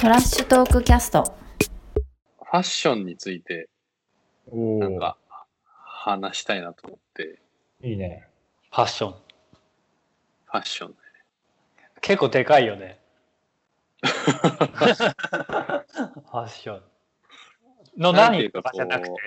[0.00, 3.68] トラッシュトークキャストファッションについて
[4.50, 5.18] おなんか
[5.84, 7.38] 話したいなと思って、
[7.82, 8.26] いいね。
[8.70, 9.12] ファッション。
[9.12, 10.94] ファッション。
[12.00, 12.98] 結構でかいよね。
[14.02, 15.84] ファ
[16.46, 16.82] ッション。
[17.98, 19.10] のなんていうか何とかじゃなくて？
[19.10, 19.18] こ。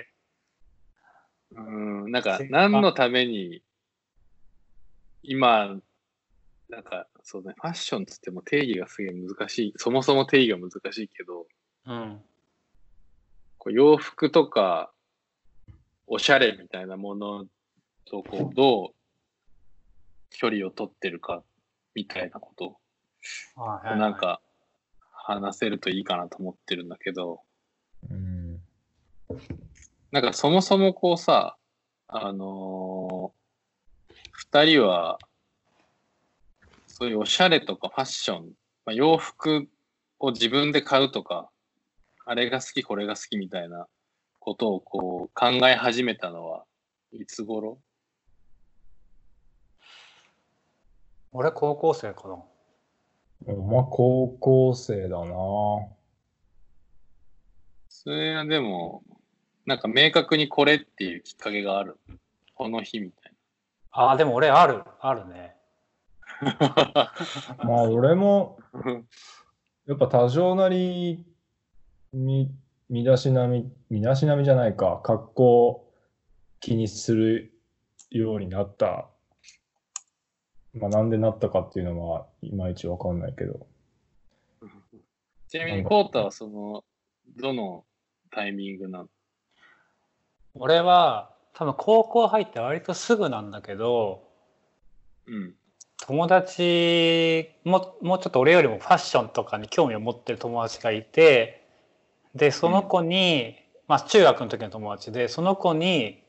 [1.56, 1.62] う
[2.08, 3.62] ん、なんかせ何のために
[5.22, 5.76] 今、
[6.68, 11.48] なんかそうね、ファッションつっても定義がすげえ難しい、そもそも定義が難しいけど、
[11.86, 12.22] うん。
[13.58, 14.92] こう洋服とか
[16.06, 17.46] おしゃれみたいなもの
[18.06, 18.90] とこうどう
[20.32, 21.44] 距離を取ってるか
[21.96, 22.76] みたいなこと。
[23.56, 24.42] はいはいをなんか
[25.12, 27.42] 話せるといいかなと思ってるんだけど、
[28.10, 28.60] うん。
[30.12, 31.56] なんかそもそもこうさ、
[32.10, 33.44] あのー
[34.34, 35.20] 二人は、
[36.96, 38.52] そういうおしゃれとかファッション、
[38.86, 39.68] まあ、洋服
[40.20, 41.50] を自分で買うとか、
[42.24, 43.88] あれが好き、これが好きみたいな
[44.40, 46.66] ことをこう考え始めたのは
[47.12, 47.80] いつ頃？
[51.32, 53.56] 俺高校生かな。
[53.56, 55.26] まあ、高校生だな。
[57.90, 59.02] それはでも、
[59.66, 61.98] なんか明確にこれっていうきっかけがある？
[62.54, 63.34] この日みたい
[63.90, 65.53] ああ、でも俺ある、あるね。
[66.42, 67.14] な。
[67.64, 68.60] まあ、俺も、
[69.86, 71.26] やっぱ多少なり、
[72.12, 72.52] み、
[72.90, 75.94] 身だしなみ、身だしなみじゃないか、格好を
[76.60, 77.54] 気にする
[78.10, 79.10] ようになった。
[80.74, 83.68] まあ、なんでなったかっていうのは、いまいちわかんないけど。
[85.48, 86.84] ちなみに、コータはその、
[87.38, 87.86] どの
[88.32, 89.10] タイミングなの？
[90.56, 94.28] 俺は多分高校入って割とすぐなんだけど、
[95.26, 95.56] うん。
[96.06, 101.66] 友達ももうちょっと俺よりもファッションとかに興味を持ってる友達がいて
[102.36, 103.56] でその子に、
[103.88, 106.22] まあ中学の時の友達でその子に、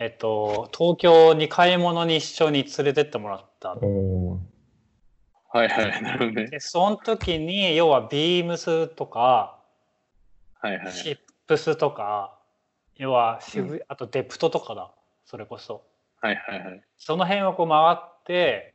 [0.00, 3.76] えっと、東京に買い物に一緒に連れてってもらった
[5.52, 6.46] はいはい、なるほどね。
[6.46, 9.60] でその時に要はビームスとか
[10.60, 10.92] はいはい。
[10.92, 12.36] シップスとか
[12.96, 14.90] 要は渋、あとデプトとかだ
[15.24, 15.84] それこそ
[16.20, 16.82] はいはいはい。
[16.98, 18.69] その辺をこう回って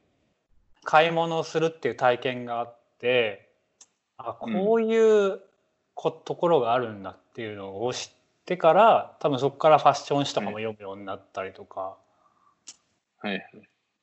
[0.85, 3.49] 買い物をするっていう体験があって
[4.17, 5.41] あこういう
[5.93, 11.97] こ、ところがあるんだっていうのを知ってから多分そこからファッション誌とかも読むようになったりとか。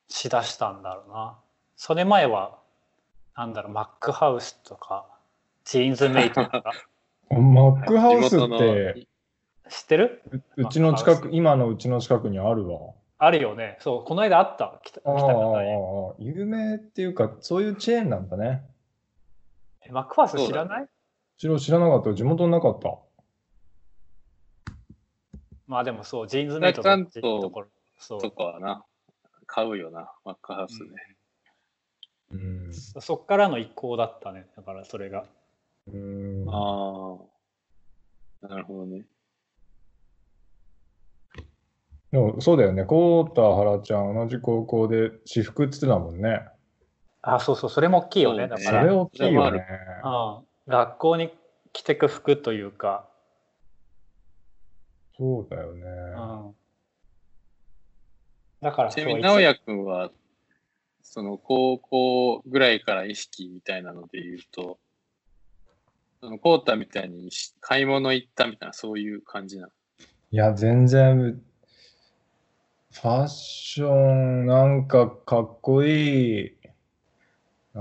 [0.09, 1.37] しだしたんだろうな。
[1.75, 2.57] それ前は
[3.35, 5.05] なんだろうマックハウスとか
[5.65, 6.71] ジーンズメイトとか
[7.31, 9.07] マックハウスって、
[9.69, 10.21] 知ってる？
[10.57, 12.93] ううちの近く、今のうちの近くにあるわ。
[13.25, 15.61] あるよねそうこの間あった来た方
[16.19, 18.63] に有名っていうか、そういうチェーンなんだね。
[19.85, 20.87] えマックハウス知らない、
[21.37, 22.13] 知ら知らなかった。
[22.13, 22.97] 地元になかった。
[25.67, 27.67] まあでもそうジーンズメイトちゃんとっていうところ
[27.97, 28.83] そうとかはな、
[29.45, 30.89] 買うよな、マックハウスね。
[32.31, 32.73] うん。
[32.73, 34.47] そそっからの一行だったね。
[34.57, 35.25] だからそれが。
[35.87, 37.17] うんあ
[38.43, 38.47] あ。
[38.49, 39.05] なるほどね。
[42.13, 42.85] でもそうだよね。
[42.85, 46.45] コータ、ハラちゃん、同じ高校で私服って言ってたもんね。
[47.23, 48.47] あ、そうそう、それも大きいよね。
[48.47, 49.65] だから、れ大きいよね。
[50.03, 51.33] うん、学校に
[51.71, 53.09] 着てく服というか、
[55.17, 55.81] そうだよね。
[55.85, 55.89] う
[56.49, 56.55] ん、
[58.61, 60.11] だからちなみに、直哉くんは、
[61.01, 64.77] その高校ぐらいから意識みたいなので言うと、
[66.21, 69.69] そのコータみたいにし買い物行ったみたいな、そういう感じなの？
[70.29, 71.41] いや、全然、
[72.93, 76.57] ファッション、なんかかっこいい。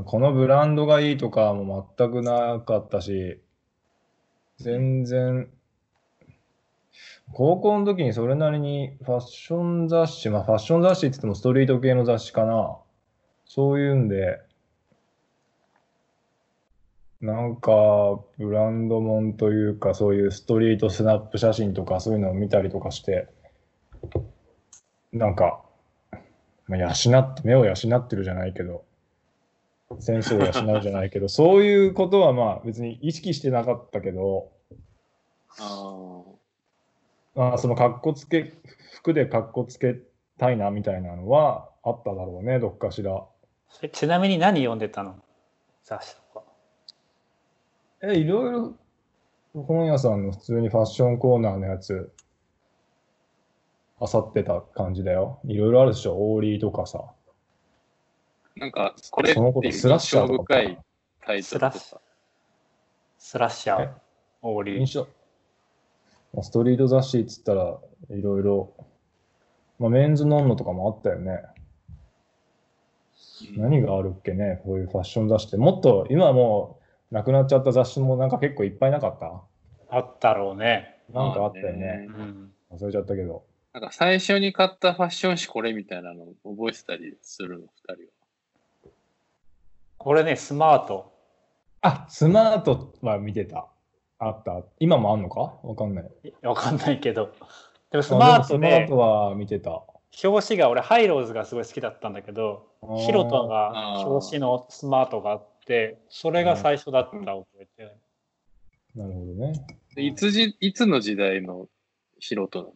[0.07, 3.39] このブランドがいいとかも全くなかったし、
[4.57, 5.51] 全然、
[7.33, 12.79] 高校の時にそれなりにファッション雑誌、まあファッション雑誌って言ってもストリート系の雑誌かな。
[13.45, 14.41] そういうんで、
[17.21, 23.29] なんかブランドもんというかそういうストリートスナップ写真とかそういうのを見たりとかして、
[25.13, 25.63] なんか、
[26.67, 26.89] まあ、養
[27.21, 28.85] って、目を養ってるじゃないけど、
[29.99, 34.51] センスを養うじゃないけど、 そういうことはまあ別に意識してなかったけど、
[35.59, 36.23] あ
[37.35, 38.55] まあその格好つけ、
[38.93, 39.97] 服で格好つけ
[40.39, 43.25] たいなみたいなのはあっただろうね、どっかしら。
[43.83, 45.17] えちなみに何読んでたの？
[45.85, 46.45] 雑誌とか。
[48.03, 48.75] え、いろいろ
[49.55, 52.13] 本屋さんの普通にファッションコーナーのやつ、
[54.05, 55.39] あさってた感じだよ。
[55.45, 57.05] いろいろあるでしょ、オーリーとかさ。
[57.05, 57.13] あ。
[58.57, 60.79] なんか、これってそのことスラッシャー印象とかか深い
[61.25, 62.01] タイトルとスラッシか。
[63.19, 63.91] スラッシャーえ、
[64.43, 64.95] オーリー印。
[64.95, 65.07] 象？
[66.35, 67.79] まあストリート雑誌っつったら
[68.11, 68.75] いろいろ、
[69.79, 71.41] まあ、メンズノンノとかもあったよね。
[73.57, 75.57] 何があるっけね、こういうファッション雑誌って。
[75.57, 79.43] もっと、今はもうなくなっちゃった雑誌もなんか結構いっぱいなかった？
[79.91, 80.99] あったろうね。
[81.13, 82.09] なんかあったよね。
[82.09, 82.53] まあうん。
[82.73, 83.45] 忘れちゃったけど。
[83.73, 88.93] なんか最初に買ったファッション誌これみたいなの覚えてたりするの、二人
[89.97, 91.13] これね、スマート。
[91.81, 93.69] あ、スマートは見てた。
[94.19, 94.63] あった。
[94.79, 95.55] 今もあんのか？
[95.63, 96.11] わかんない。
[96.43, 97.33] わかんないけど。
[97.91, 99.83] でもスあマートででもスマート、は見てた。
[100.23, 102.69] 表紙が俺ハイローズがすごい好きだったんだけど、
[103.07, 107.93] ヒロトが表紙のスマートがあって、それが最初だった覚えてる。
[108.95, 109.67] なるほどね。
[109.95, 111.69] でいつじ、いつの時代の
[112.19, 112.75] ヒロトなの？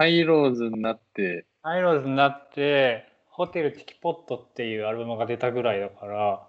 [0.00, 6.48] ハイローズになって、ハイローズになって、ホテルティキポットっていうアルバムが出たぐらいだから、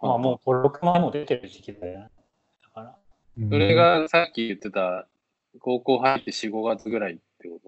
[0.00, 2.08] まあもう5、6万も出てる時期だよね。
[2.62, 2.96] だから。
[3.50, 5.08] それがさっき言ってた、
[5.58, 7.58] 高校入って4、5月ぐらいってこ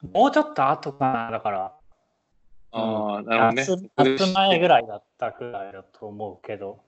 [0.00, 0.08] と？
[0.18, 1.74] もうちょっと後かな、だから。
[2.70, 3.66] ああ、なるほどね。
[3.66, 4.68] 夏夏前ぐい。
[4.68, 6.82] らいだったぐらいだと思うけど、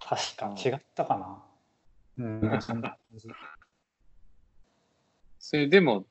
[0.00, 1.42] 確か違ったか
[2.16, 2.24] な。
[2.24, 2.40] うん。
[5.38, 6.06] それでも、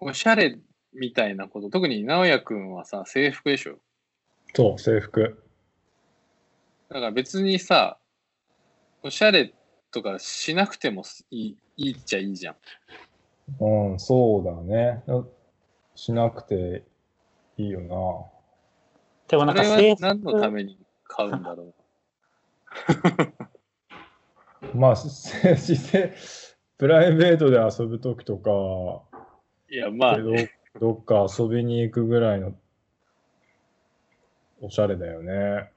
[0.00, 0.58] おしゃれ
[0.92, 3.78] みたいなこと、特に直哉くんはさ、制服でしょ
[4.54, 5.42] そう、制服。
[6.88, 7.98] だから別にさ、
[9.02, 9.52] おしゃれ
[9.90, 12.56] とかしなくてもいいいいっちゃいいじゃん。
[13.60, 15.02] うん、そうだね。
[15.94, 16.84] しなくて
[17.56, 17.86] いいよな。
[19.28, 21.74] でもそれはなんか制何のた服、めに買うんだろう。
[24.74, 26.12] まあ、せ 実際、
[26.78, 28.50] プライベートで遊ぶときとか、
[29.68, 32.54] いや、まあ、どね、どっか遊びに行くぐらいの
[34.60, 35.70] おしゃれだよね。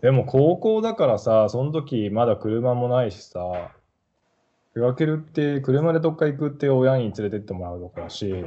[0.00, 3.72] でも高校だからさ、その時まだ車もないしさ、
[4.74, 8.46] 出かけるって、車でどっか行くって親に連れてってもらうとかだし、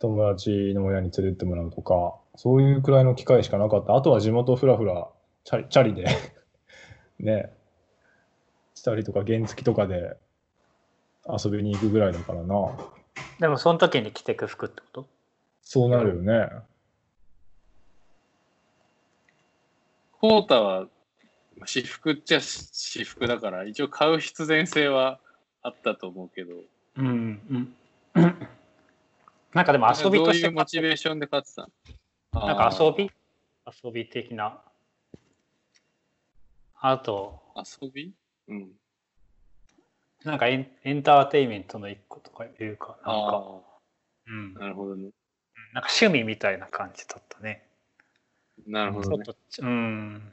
[0.00, 3.94] 友達の親に連れてってもらうとか、そういうくらいの機会しかなかった。
[3.96, 5.08] あとは地元ふらふら、
[5.44, 6.06] チャリで、
[7.18, 7.52] ね、
[8.74, 10.16] したりとか原付とかで
[11.26, 12.76] 遊びに行くぐらいだからな。
[13.38, 15.06] でもその時に着てく服ってこと？
[15.62, 16.48] そうなるよね。
[20.20, 20.86] コータは
[21.60, 25.20] 私服っちゃ私服だから、一応買う必然性は
[25.62, 26.54] あったと思うけど、
[26.96, 27.74] うんうん。
[29.54, 31.68] なんかでも遊びとしてどういうモチベーションで買ってた
[32.32, 32.46] の？
[32.46, 33.10] なんか遊び？
[33.84, 34.60] 遊び的な。
[36.80, 38.12] あと、遊び？
[38.48, 38.77] うん。
[40.28, 43.60] なんかエンエンターテインメントの一個とかいうか、なんか、あ
[44.26, 45.08] うん、あ、なるほどね。
[45.72, 47.66] なんか趣味みたいな感じだったね。
[48.66, 49.24] なるほどね。
[49.58, 50.32] うん。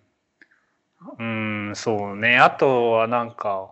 [1.18, 2.40] うん、そうね。
[2.40, 3.72] あとはなんか、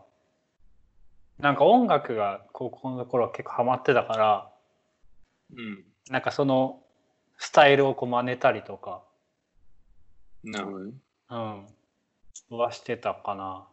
[1.40, 4.50] なんか音楽が高校の頃は結構ハマってたから、
[5.58, 5.84] うん。
[6.10, 6.82] なんかその
[7.38, 9.04] スタイルをこう真似たりとか、
[10.46, 10.94] なるほどね。
[11.32, 11.36] う
[12.56, 13.68] ん、はしてたかな。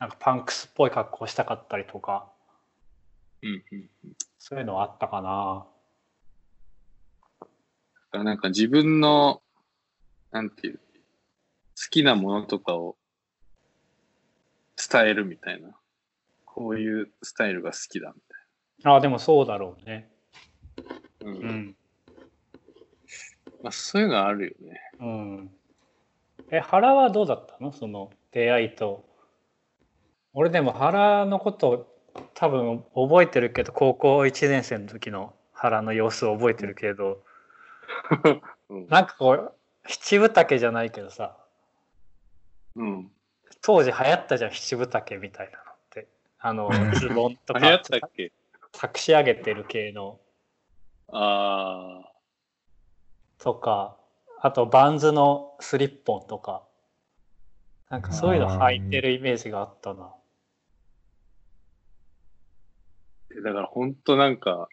[0.00, 2.32] なんかパンクスっぽい格好したかったりとか、
[3.42, 3.90] うんうん。
[4.38, 5.66] そういうのはあったかな。
[7.40, 7.46] だ
[8.10, 9.42] からなんか自分の、
[10.30, 10.82] なんていう、好
[11.90, 12.96] きなものとかを
[14.76, 15.68] 伝えるみたいな。
[16.46, 18.20] こういうスタイルが好きだみ
[18.84, 20.10] ああ、でもそうだろうね。
[21.20, 21.38] たいな。
[21.38, 21.42] うん。
[21.42, 21.76] うん。
[23.62, 24.80] まあそういうのあるよね。
[24.98, 25.50] うん。
[26.50, 27.72] え、原はどうだったの？
[27.72, 29.09] その出会いと。
[30.32, 31.92] 俺でも原のこと
[32.34, 37.22] 多分覚えてるけど、高校1年生の時の原の様子を覚えてるけど、
[38.68, 38.86] うん。
[38.88, 39.54] なんかこう、
[39.86, 41.36] 七分丈じゃないけどさ、
[42.76, 43.10] うん。
[43.62, 46.08] 当時流行ったじゃん、七分丈みたいなのって。
[46.38, 48.32] あの、ズボンと 流行かったっけ？
[48.72, 50.20] 隠し上げてる系の
[51.12, 52.12] ああ。
[53.38, 53.96] とか、
[54.40, 56.62] あとバンズのスリッポンとか、
[57.88, 60.14] なんかそういうの履いてるイメージがあったな。
[63.42, 64.68] だから本当なんか、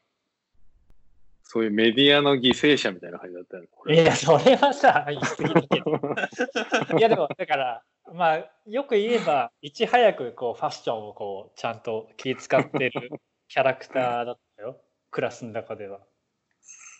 [1.43, 3.69] そういうメディアの犠牲者みたいな感じだったよね。
[3.71, 6.97] これいや、それはさ、言い過ぎだけど。
[6.97, 7.83] いや、でも、だから、
[8.13, 13.11] まあ、よく言えば、いち早くこうファッションをこうちゃんと気使ってる
[13.47, 15.99] キャラクターだったよ、クラスの中では。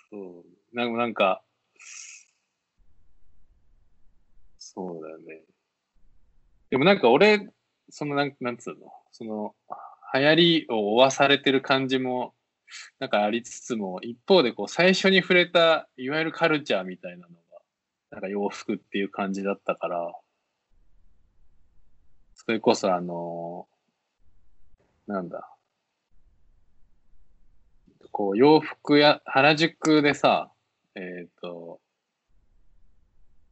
[0.10, 0.76] そう。
[0.76, 1.44] なんか、なんか、
[4.58, 5.44] そうだよね。
[6.70, 7.50] でもなんか俺、
[7.90, 9.56] そのなん、なんつうの、その、
[10.20, 12.34] 流行りを追わされてる感じも、
[13.00, 17.38] なんかありつつも、一方でこう、最初に触れた、いわゆるカルチャーみたいなのが、
[18.12, 20.14] なんか洋服っていう感じだったから、
[22.36, 23.68] それこそあの、
[25.08, 25.50] なんだ。
[28.12, 30.52] こう、洋服や、原宿でさ、
[30.96, 31.80] えっ、と、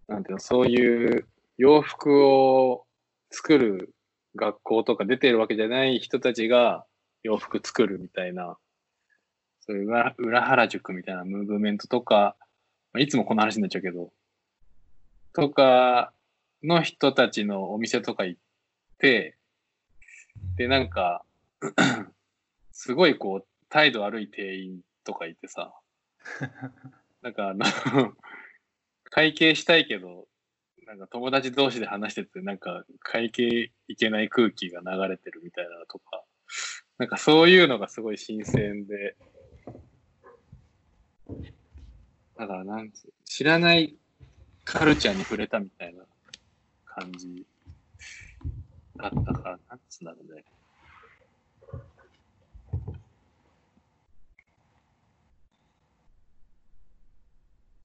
[0.08, 2.86] なんていうの、そういう洋服を
[3.32, 3.95] 作る
[4.36, 6.86] 学校とか出てるわけじゃない人たちが
[7.24, 8.58] 洋服作るみたいな、
[9.62, 12.36] そういう裏裏原宿みたいなムーブメントとか、
[12.94, 14.12] まあいつもこの話になっちゃうけど、
[15.34, 16.14] とか
[16.64, 18.42] の人たちのお店とか行っ
[19.00, 19.38] て、
[20.58, 21.24] で、なんか、
[22.72, 25.74] すごいこう、態度悪い店員とかいてさ、
[27.22, 27.66] なんかあの、
[29.06, 30.28] 会計したいけど、
[30.86, 36.24] なんか友達同士で話してて、なんか会計いけない空気が流れてるみたいなのとか、
[37.00, 39.16] なんかそういうのがすごい新鮮で、
[42.38, 42.92] だからなん
[43.26, 43.96] 知らない
[44.64, 46.04] カルチャーに触れたみたいな
[46.86, 47.46] 感じ
[49.02, 50.44] だったから、なんつうんだろうね。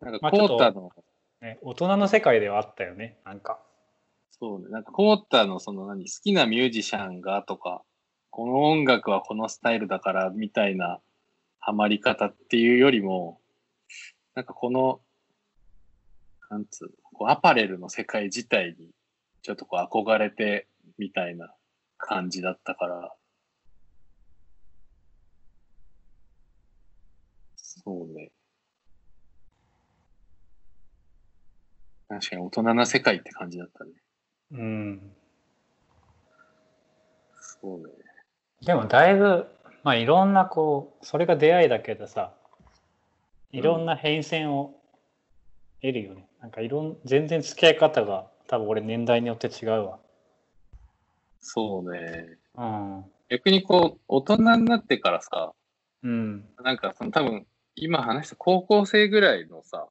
[0.01, 0.91] なんかコータの、
[1.41, 3.61] ね、大人の世界ではあったよね、なんか。
[4.31, 7.83] そうね、なんかコータのその何、好きなミュージシャンがとか、
[8.31, 11.01] この音楽はこのスタイルだからみたいな
[11.59, 13.41] ハマり方っていうよりも、
[14.35, 15.01] なんかこの、
[16.51, 18.91] なんつうの、こうアパレルの世界自体に
[19.43, 20.69] ちょっとこう憧れて
[20.99, 21.55] みたいな
[21.97, 23.15] 感じだったから、
[27.57, 28.31] そうね。
[32.11, 33.91] 確かに大人な世界って感じだったね。
[34.51, 35.13] うん。
[37.41, 37.85] そうね。
[38.63, 39.47] でもだいぶ、
[39.85, 42.35] まあいろんなこう、それが出会いだけどさ、
[43.53, 44.75] いろんな変遷を
[45.81, 46.29] 得るよね。
[46.41, 50.01] なんかいろん、全然付き合い方が多分俺年代によって違うわ。
[51.39, 52.39] そうね。
[52.57, 53.05] うん。
[53.29, 55.53] 逆にこう、大人になってからさ、
[56.03, 56.45] うん。
[56.61, 59.87] なんかその多分、今話した高校生ぐらいのさ、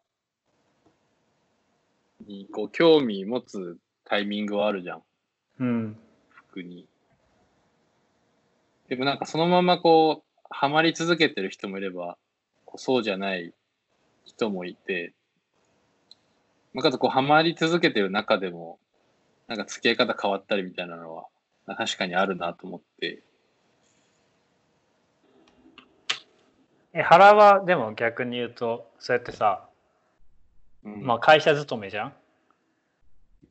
[2.28, 5.04] にこう興味持つタイミングはあるじゃん、
[5.60, 5.98] うん。
[6.30, 6.88] 服に。
[8.88, 12.18] でもなんかそのままこう、ハマり続けてる人もいれば、
[12.66, 13.54] こうそうじゃない
[14.26, 15.14] 人もいて、
[16.74, 18.80] まあ、かつこう、ハマり続けてる中でも、
[19.48, 21.26] なんか付き合い方変わったりみたいなのは、
[21.78, 23.22] 確かにあるなと思って、
[26.92, 29.69] え、原はでも逆に言うと、そうやってさ、
[30.84, 31.04] うん。
[31.06, 32.14] まあ会社勤めじゃん、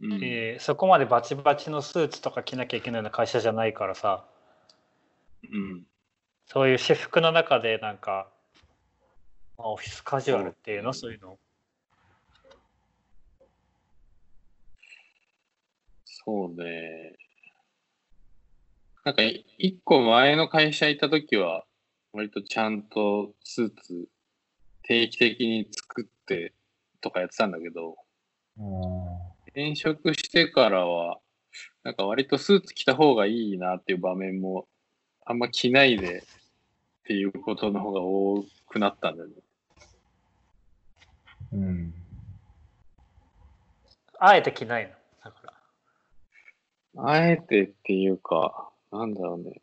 [0.01, 0.25] うん。
[0.25, 4.25] えーそこまでバチバチのスーツとか着なきゃいけないような会社じゃないからさ、
[5.45, 5.85] うん。
[6.47, 8.29] そういう私服の中でなんか、
[9.59, 10.93] まあ、オフィスカジュアルっていうの？
[10.93, 11.13] そう。
[11.13, 11.39] いうの？
[16.05, 17.17] そうね。
[19.05, 21.65] なんか、い一個前の会社行った時は、
[22.13, 24.09] 割とちゃんとスーツ
[24.83, 26.53] 定期的に作って
[27.01, 27.97] とかやってたんだけど、
[29.49, 31.19] 転職してからは、
[31.85, 34.67] なんか割とスーツ着た方がいいなっていう場面も、
[35.25, 36.23] あんま着ないでっ
[37.05, 39.35] ていうことの方が多くなったんだよね。
[41.53, 41.95] うん。
[44.19, 44.91] あえて着ないの？
[45.25, 45.53] だか
[46.97, 47.05] ら。
[47.05, 49.61] あえてっていうか、なんだろうね。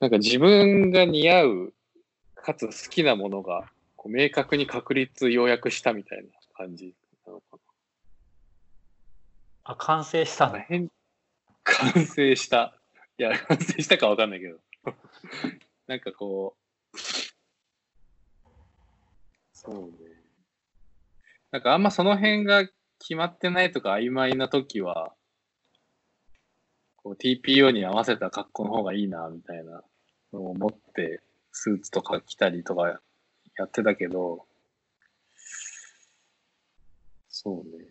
[0.00, 1.74] なんか自分が似合う、
[2.34, 3.70] かつ好きなものが、
[4.02, 6.24] こう明確に確立ようやくしたみたいな
[6.56, 6.92] 感じ
[7.24, 7.58] なのか
[9.62, 10.54] あ、完成したな。
[10.54, 10.58] の？
[10.58, 10.90] 変、
[11.62, 12.76] 完成した。
[13.16, 14.58] いや、完成したかわかんないけど。
[15.86, 16.56] なんかこ
[16.92, 16.98] う、
[19.52, 19.92] そうね。
[21.52, 22.66] なんかあんまその辺が
[22.98, 25.14] 決まってないとか曖昧な時は、
[26.96, 29.84] こう TPO に合わせた格好の方がいいな、みたいな
[30.32, 33.00] のを思って、スーツとか着たりとか
[33.56, 34.46] やってたけど、
[37.28, 37.86] そうね。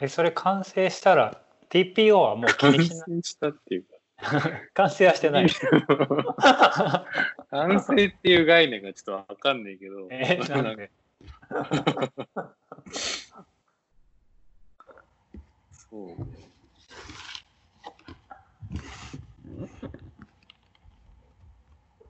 [0.00, 2.98] え、それ完成したら TPO はもう気完にしない？
[3.10, 3.88] 成したっていうか。
[4.74, 5.48] 完成はしてない。
[7.50, 10.90] 完成っていう概念がちょっとわかんないけど、えなんで？
[15.70, 16.16] そうね。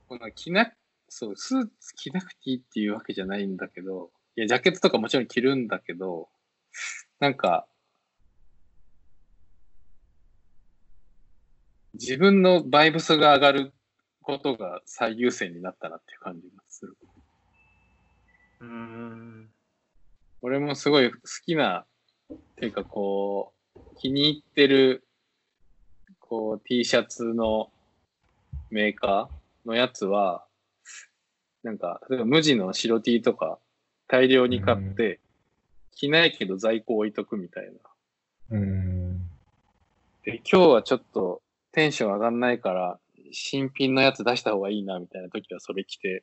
[0.09, 0.73] こんな着な、
[1.09, 6.29] そう、スーツ着なくていいっていうわけじゃないんだけど、いや、ジャケットとかもちろん着るんだけど、
[7.21, 7.67] なんか、
[11.93, 13.73] 自分のバイブスが上がる
[14.23, 16.97] ことが最優先になったなっていう感じがする。
[18.61, 19.51] うん。
[20.41, 21.87] 俺もすごい好きな、
[22.33, 25.07] っていうかこう、気に入ってる、
[26.19, 27.71] こう、T シャツの
[28.71, 30.45] メーカーのやつは、
[31.63, 33.59] なんか、例えば無地の白 T とか
[34.07, 35.21] 大量に買って、
[35.95, 37.73] 着ないけど在庫置いとくみたい
[38.51, 38.51] な。
[38.51, 39.19] うん。
[40.25, 43.01] で、今日はちょっとテンション上がんないから、
[43.33, 46.23] 新品のやつ出した方がいいなみたいな時はそれ着て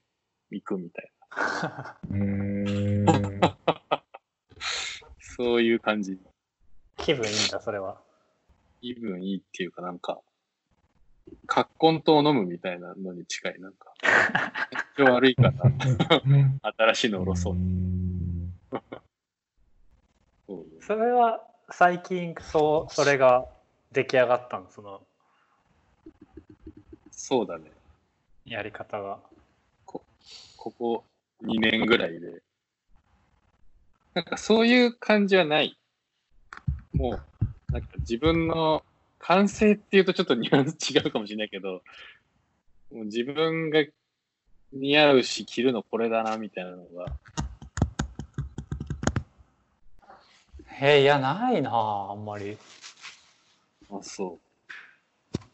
[0.52, 1.98] いくみたいな。
[2.10, 3.06] うん。
[5.20, 6.18] そういう感じ。
[6.98, 8.02] 気分いいんだ、それは。
[8.82, 10.22] 気分いいっていうかなんか、
[11.48, 13.60] カッコン糖を飲むみたいなのに近い。
[13.60, 15.54] なんか、体 調悪いから
[16.94, 17.56] 新しいのおろそう。
[20.82, 21.42] それは
[21.72, 23.46] 最近そうそれが
[23.92, 24.70] 出来上がったの？
[24.70, 25.02] その
[27.12, 27.72] そうだね。
[28.46, 29.20] やり方が。
[29.86, 30.04] こ
[30.58, 31.04] こ
[31.44, 32.44] 2年ぐらいで。
[34.14, 35.78] なんかそういう感じはない。
[36.94, 38.84] もう、なんか自分の
[39.28, 41.82] 完成っていうとちょっとニュアンス違うかもしれないけど、
[42.94, 43.84] もう自分が
[44.72, 47.08] 似合うし着るのこれだなみたいなのが、
[50.68, 52.56] へえ、いや、ないなあ、あんまり。
[53.90, 54.38] あ、そ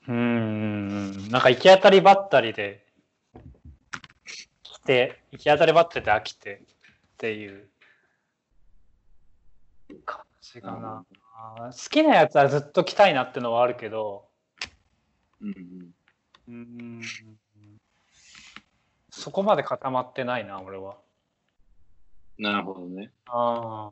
[0.05, 2.85] うーん、なんか行き当たりばったりで、
[4.63, 7.69] 来て、行き当たりばったりで飽きてっていう
[10.03, 10.61] 感じう。
[10.61, 11.05] かな。
[11.41, 14.27] 好きなやつはずっと着たいなってのはあるけど、
[15.41, 15.93] うん
[16.47, 17.01] うん。
[19.09, 20.97] そこまで固まってないな、俺は。
[22.37, 23.11] なるほどね。
[23.27, 23.91] あ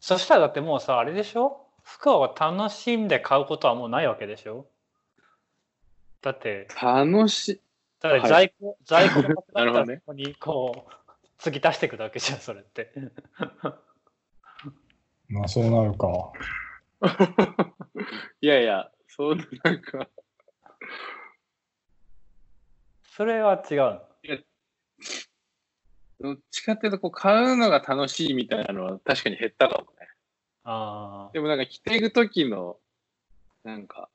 [0.00, 1.66] そしたらだってもうさ、あれでしょ？
[1.82, 4.66] 服を楽しんで買うことはもうないわけでしょ？
[6.22, 7.60] だって、楽しい。
[8.00, 10.92] だってはい在庫、在庫が こにこう、
[11.38, 12.92] 継ぎ足していくだけじゃん、それって。
[15.28, 16.32] まあそうなるか。
[18.40, 20.08] いやいや、そうなんか、
[23.02, 24.08] それは違うの？
[26.20, 30.08] どっちかっていうと、こう、買うのが楽しいみたいなのは確かに減ったかもね。
[30.64, 32.78] あでもなんか着ていくときの、
[33.64, 34.08] なんか、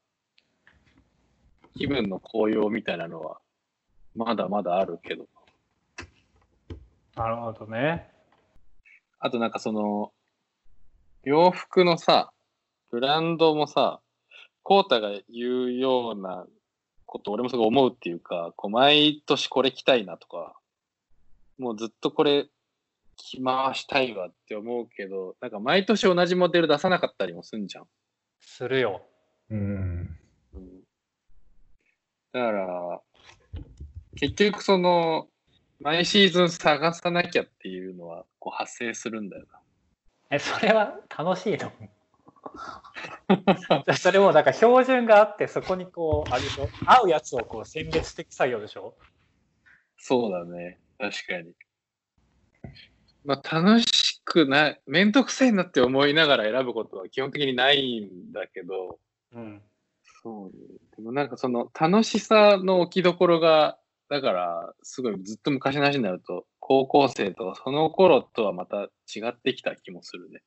[1.76, 3.39] 気分の高揚みたいなのは、
[4.15, 5.28] まだまだあるけど。
[7.15, 8.12] あ、なるほどね。
[9.19, 10.12] あとなんかその、
[11.24, 12.32] 洋服のさ、
[12.92, 14.02] ブランドもさ、
[14.62, 16.46] コータが言うような
[17.06, 20.54] こと俺もすごい思うっていうか、こう毎年これ着たいなとか、
[21.58, 22.48] もうずっとこれ
[23.16, 27.86] 着回したいわって思うけど、なんか毎年同じモデル出さなかったりもすんじゃん。
[28.42, 29.02] するよ。
[29.50, 30.18] うん。
[30.56, 30.84] うん
[32.34, 33.02] だから、
[34.16, 35.28] 結局その、
[35.80, 39.46] 毎シーズン探さなきゃっていうのはこう発生するんだよ
[40.34, 41.72] え、それは楽しいの
[43.96, 46.72] それもだから標準があって、そこにこう、あれでしょ？
[46.86, 48.96] 合うやつをこう選別していく作業でしょ？
[49.98, 50.80] そうだね。
[50.98, 51.54] 確かに。
[53.24, 59.00] まあ楽しくない、めんどくせえなって思いながら選ぶことは基本的にないんだけど、
[59.34, 59.62] うん。
[60.24, 60.63] そうね。
[60.98, 63.78] でもなんかその楽しさの置きどころが、
[64.10, 70.41] だからすごいずっと昔の話になると、高校生とその頃とはまた違ってきた気もするね。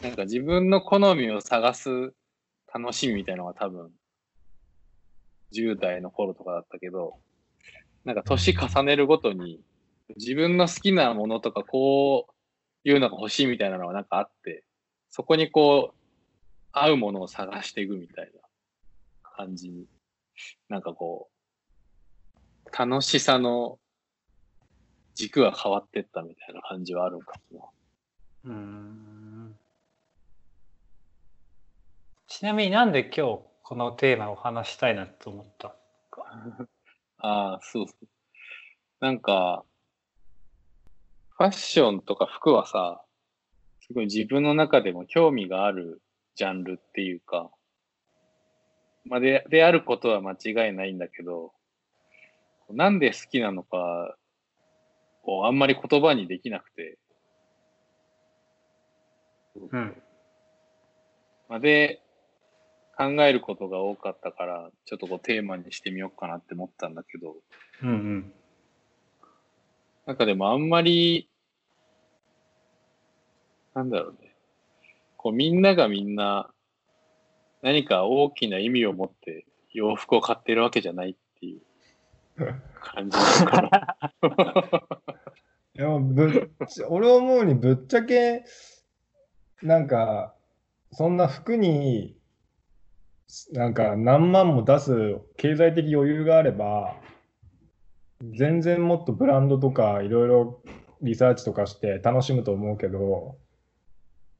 [0.00, 2.14] なんか自分の好みを探す
[2.72, 3.90] 楽しみみたいなのが多分、
[5.52, 7.16] 10代の頃とかだったけど、
[8.06, 9.60] なんか年重ねるごとに、
[10.16, 12.28] 自分の好きなものとかこ
[12.86, 14.64] ういうのが欲しいみたいなのがなんかあって、
[15.10, 15.94] そこにこう、
[16.72, 18.40] 合うものを探していくみたいな
[19.22, 19.84] 感じに、
[20.70, 21.28] なんかこ
[22.64, 23.78] う、楽しさの
[25.18, 27.70] 軸が変わってったみたいな感じはあるんかも
[28.44, 29.58] うーん
[32.28, 35.74] ちなみになんで今日このテーマを話したいなと思った？
[36.16, 36.68] な。
[37.18, 38.06] ああ、そうそう。
[39.00, 39.64] なんか、
[41.36, 43.02] ファッションとか服はさ、
[43.80, 46.00] すごい自分の中でも興味がある
[46.36, 47.50] ジャンルっていうか、
[49.04, 51.52] まあで、であることは間違いないんだけど、
[52.70, 54.16] なんで好きなのか
[55.36, 56.98] をあんまり言葉にできなくて、
[59.72, 60.02] うん。
[61.48, 62.00] まあ、で、
[62.96, 67.36] 考えることが多かったから、ちょっとこうテーマにしてみようかなって思ったんだけど、
[67.82, 68.32] うんうん。
[70.06, 71.28] なんかでもあんまり、
[73.74, 74.34] なんだろうね。
[75.16, 76.50] こうみんながみんな
[77.62, 81.60] 何か大きな意味を持って洋服を買ってるわけじゃないっていう
[82.80, 84.97] 感じなのかな。
[85.78, 88.42] でもぶっち俺思うにぶっちゃけ、
[89.62, 90.34] なんか、
[90.90, 92.18] そんな服に、
[93.52, 96.96] なんか何万も出す経済的余裕があれば、
[98.36, 100.62] 全然もっとブランドとかいろいろ
[101.00, 103.38] リサーチとかして楽しむと思うけど、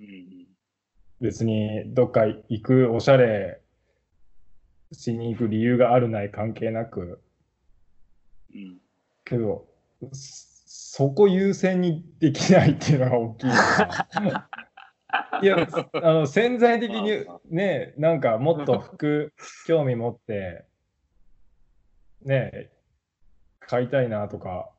[0.01, 0.49] うん。
[1.21, 3.61] 別にどっか行くおしゃれ
[4.91, 7.23] しに行く理由があるない関係なく、
[8.53, 8.79] うん。
[9.25, 9.69] けど、
[10.91, 14.49] そそこ優先にできないっていうのが大きいな。
[15.43, 19.35] いや、あの潜在的にね、なんかもっと服
[19.67, 20.65] 興味持って、
[22.23, 22.71] ね、
[23.61, 24.71] 買いたいなとか、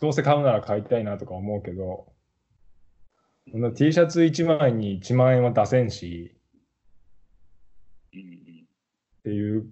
[0.00, 2.12] どうせ買うなら買いたいなとか思うけど、
[3.74, 6.36] T シャツ1枚に1万円は出せんし、
[8.14, 8.66] うん。
[9.18, 9.68] っていう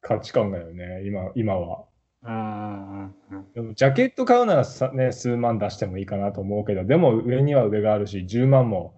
[0.00, 1.87] 価値観だよね、今今は。
[2.24, 8.94] うんうんうんでもジャケット買うならさ、ね、数万出してもいいかなと思うけど、でも上には上があるし、10万も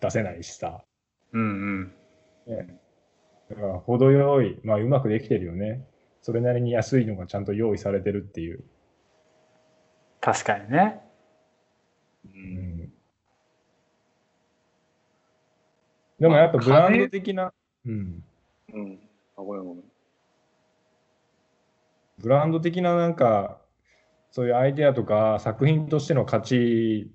[0.00, 0.82] 出せないしさ。
[1.32, 1.44] うんう
[1.82, 1.92] ん
[2.46, 2.80] ね、
[3.50, 5.84] だから程よい、まあうまくできてるよね。
[6.22, 8.64] それなりに安いのがちゃんと用意されてるっていう。
[10.20, 11.00] 確かにね。
[12.24, 12.28] う。
[12.28, 12.92] うんん、
[16.18, 17.52] でもやっぱブランド的な、
[17.84, 18.24] うん、
[18.72, 18.98] うん。
[19.36, 19.84] あ、ごめんごめん。
[22.18, 23.60] ブランド的ななんか、
[24.30, 27.10] そういうアイデアとか作品としての価値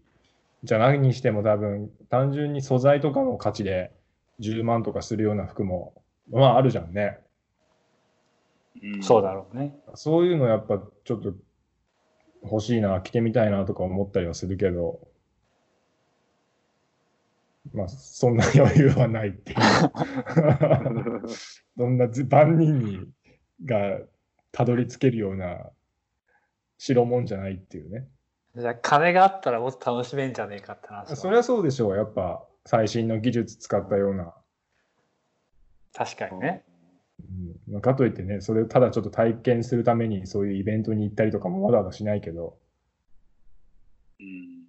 [0.63, 3.91] じゃないにしても多分、単純に素材とかの価値で
[4.39, 5.93] 10万とかするような服も、
[6.29, 7.19] まああるじゃんね。
[8.81, 9.75] うんそうだろうね。
[9.95, 11.33] そういうのやっぱちょっと
[12.43, 15.07] 欲しいな、着てみたいなとか思ったりはするけど、
[17.73, 19.59] まあそんな余裕はないっていう。
[21.77, 23.07] そんなず万人に
[23.65, 23.99] が
[24.51, 25.69] たどり着けるような
[26.77, 28.07] 代物じゃないっていうね。
[28.55, 34.33] じゃあ金があったらもっと楽しめんじゃねえかって話はそりゃそうでしょう、やっぱ最新の技術使ったような。
[35.93, 36.63] 確かにね。
[37.67, 42.57] うんまあ、かといってね、それをただちょっと体験するためにそういうイベントに行ったりとかもわざわざしないけど、
[44.19, 44.67] うん。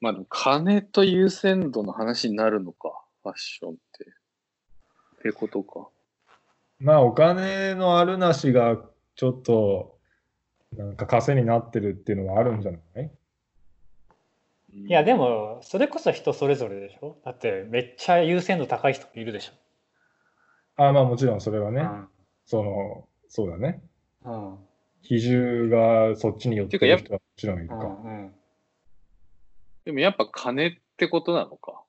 [0.00, 4.04] まあでも、金と優先度の話になるのか、ファッションって。
[4.04, 5.88] ってことか。
[6.86, 8.78] まあお金のあるなしが
[9.16, 9.98] ちょっと
[10.76, 13.10] なんか稼になってるっていうのはあるんじゃない？
[14.72, 17.16] いいやで、もそれこそ人それぞれでしょ？
[17.24, 19.50] だってめっちゃ優先度高い人もいるでし
[20.76, 21.72] あまあもちろんそれはょ。
[21.72, 21.88] ね、
[22.44, 23.82] その、そうだね。
[24.24, 24.50] うん。
[24.52, 24.58] うん
[25.02, 27.74] 比重がそっちに寄ってる人はもちろんいるか。
[27.74, 28.32] うんうん
[29.84, 31.82] でもやっぱ金ってことなのか。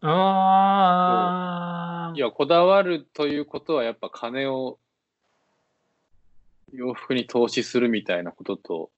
[0.00, 4.78] あいや、こだわるということはやっぱ金を
[6.72, 8.88] 洋服に投資するみたいなことと、やっ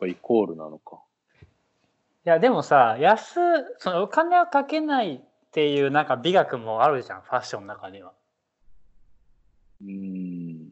[0.00, 1.00] ぱイコールなのか。
[2.24, 3.34] いやでもさ安
[3.78, 8.12] そのお金をかけないっていうなんか美学もあるじゃんファッションの中には。
[9.82, 10.68] うーん。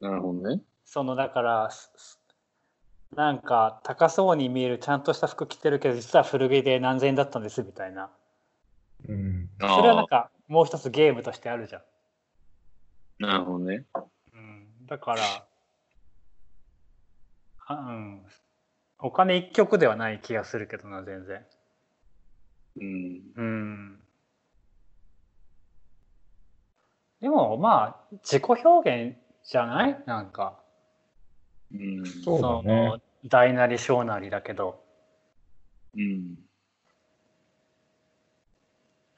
[0.00, 0.62] なるほどね。
[0.84, 1.70] そのだから
[3.14, 8.10] なんか高そうに見えるちゃんとした服着てるけど実は古着で何千円だったんですみたいな
[9.06, 9.50] うん。
[9.60, 11.82] そそれはなんかもう一つゲームとしてあるじゃん。
[13.18, 13.84] なるほどね。
[14.32, 15.22] うん、だから
[17.66, 18.22] あ、うん、
[18.98, 21.44] お金一曲ではない気がするけどな全然。
[22.76, 23.20] うん。
[23.34, 23.98] うん、
[27.20, 30.02] でもまあ自己表現じゃない？
[30.06, 30.60] なんか
[31.72, 32.06] うん。
[32.06, 34.84] そうだねの大なり小なりだけど
[35.96, 36.36] うん。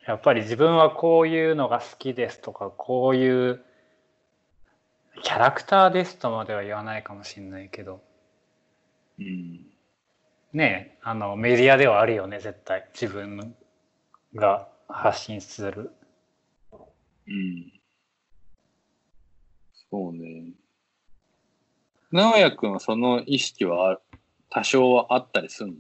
[0.09, 3.63] やっぱり自分はこういうのが好きですとかこういう
[5.23, 8.01] キャラクターですとまでは言わないかもしれないけど
[9.19, 9.67] うん。
[10.55, 13.55] ねえあのメディアではあるよね絶対自分
[14.35, 15.93] が発信する
[16.73, 17.71] うん。
[19.91, 20.53] そうね。
[22.11, 23.99] 直哉くんはその意識はあ
[24.49, 25.75] 多少はあったりするの？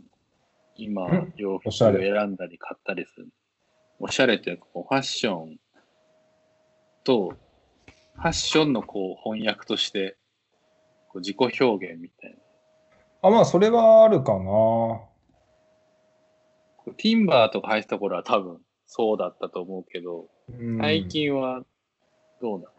[0.77, 1.93] 今ん、洋服を選
[2.27, 3.29] んだり買ったりする。
[4.01, 5.59] おしゃれっていうかこうファッション
[7.05, 7.31] と、
[8.15, 10.17] ファッションのこう翻訳として、
[11.09, 12.37] こう自己表現みたいな。
[13.23, 14.41] あ、まあそれはあるかな。
[14.45, 15.09] こ
[16.89, 21.63] うティンバーとか履いてた頃は多分そうだったと思うけど、うん最近は
[22.41, 22.71] どうなの？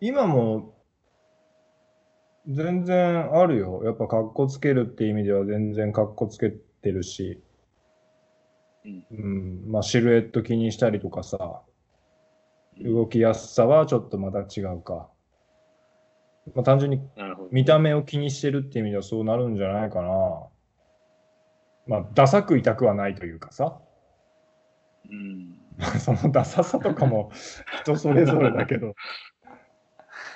[0.00, 0.74] 今も
[2.46, 3.82] 全然あるよ。
[3.84, 7.42] やっぱ格好つけるって意味では全然格好つけてるし、
[9.10, 11.62] うんうん、まあシルエット気にしたりとかさ、
[12.80, 15.08] 動きやすさはちょっとまた違うか。
[16.54, 17.00] まあ、単純に。
[17.50, 20.46] 見た目を気にしてるっていう意味ではそうなるんじゃないかな。
[21.86, 23.78] まあ、ダサく痛くはないというかさ。
[25.10, 25.54] うん。
[26.00, 27.30] そのダサさとかも
[27.82, 28.94] 人それぞれだけど。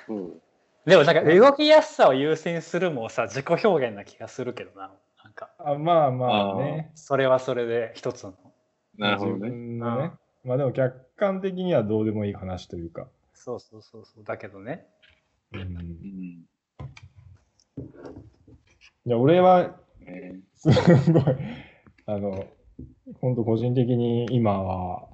[0.07, 0.41] そう。
[0.85, 4.91] でもなんか動きやすさを優先するもさ自己表現な気がするけどな。
[5.33, 6.91] かあまあまあね。
[6.95, 8.33] それはそれで一つの。
[8.97, 9.49] 自なるほどね。
[9.49, 10.11] 分のね。
[10.43, 13.07] まあでも客観的にはどうでもいい話というか。
[13.33, 14.23] そうそうそうそう。
[14.23, 14.85] だけどね。
[15.53, 16.45] うんう、ん。
[19.05, 20.69] いや俺はねす
[21.11, 21.23] ごい、
[22.05, 22.45] あの、
[23.19, 25.07] 本当個人的に今は、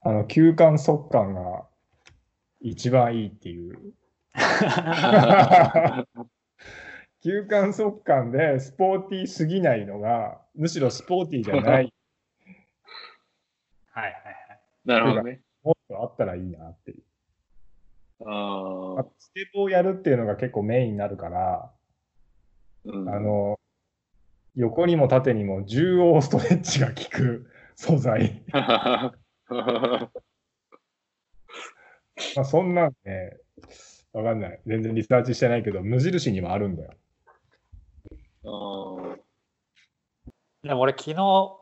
[0.00, 1.64] あの、休館速乾が
[2.60, 3.78] 一番いいっていう。
[7.24, 11.92] 休館速乾でスポーティーすぎないのが、むしろスポーティーじゃない、はい
[13.94, 14.14] はいはい。
[14.84, 15.40] なるほどね。
[15.62, 17.02] もっとあったらいいなっていう。
[18.26, 19.06] ああ。
[19.18, 21.72] スケボーをやるっていうのが結構メインになるから、
[22.84, 23.58] うんあの、
[24.54, 28.42] 横にも縦にも重要ストレッチが効く素材。
[28.52, 29.16] ま
[32.36, 33.38] あそんなんね、
[34.12, 34.60] わかんない。
[34.66, 36.92] 全然リサーチしてないけど、無印にもあるんだよ。
[40.62, 41.16] でも俺昨日、